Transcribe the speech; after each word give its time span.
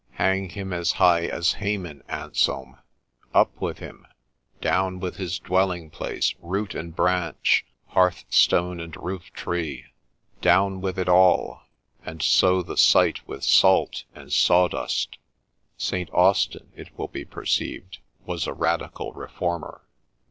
Hang 0.13 0.49
him 0.49 0.73
as 0.73 0.93
high 0.93 1.27
as 1.27 1.51
Haman, 1.53 2.01
Anselm!— 2.09 2.77
up 3.35 3.61
with 3.61 3.77
him!— 3.77 4.07
down 4.59 4.99
with 4.99 5.17
his 5.17 5.37
dwelling 5.37 5.91
place, 5.91 6.33
root 6.39 6.73
and 6.73 6.95
branch, 6.95 7.67
hearthstone 7.89 8.79
and 8.79 8.95
roof 8.97 9.31
tree,— 9.33 9.85
down 10.41 10.81
with 10.81 10.97
it 10.97 11.07
all, 11.07 11.61
and 12.03 12.23
sow 12.23 12.63
the 12.63 12.77
site 12.77 13.27
with 13.27 13.43
salt 13.43 14.05
and 14.15 14.33
sawdust!' 14.33 15.19
St. 15.77 16.11
Austin, 16.11 16.71
it 16.75 16.97
will 16.97 17.07
be 17.09 17.23
perceived, 17.23 17.99
was 18.25 18.47
a 18.47 18.53
radical 18.53 19.13
reformer. 19.13 19.81